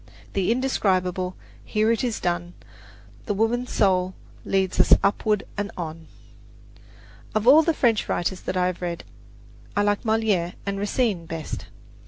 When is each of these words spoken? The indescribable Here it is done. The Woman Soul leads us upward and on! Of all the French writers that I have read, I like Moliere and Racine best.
The 0.33 0.51
indescribable 0.51 1.35
Here 1.63 1.91
it 1.91 2.03
is 2.03 2.19
done. 2.19 2.55
The 3.27 3.35
Woman 3.35 3.67
Soul 3.67 4.15
leads 4.45 4.79
us 4.79 4.93
upward 5.03 5.43
and 5.57 5.69
on! 5.77 6.07
Of 7.35 7.45
all 7.47 7.61
the 7.61 7.75
French 7.75 8.09
writers 8.09 8.41
that 8.41 8.57
I 8.57 8.65
have 8.65 8.81
read, 8.81 9.03
I 9.77 9.83
like 9.83 10.03
Moliere 10.03 10.55
and 10.65 10.79
Racine 10.79 11.27
best. 11.27 11.67